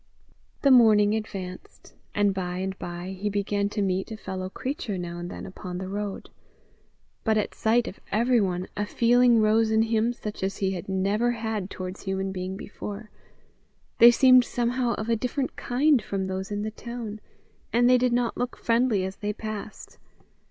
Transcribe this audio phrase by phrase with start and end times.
[0.63, 5.19] The morning advanced, and by and by he began to meet a fellow creature now
[5.19, 6.31] and then upon the road;
[7.23, 11.29] but at sight of everyone a feeling rose in him such as he had never
[11.33, 13.11] had towards human being before:
[13.99, 17.21] they seemed somehow of a different kind from those in the town,
[17.71, 19.99] and they did not look friendly as they passed.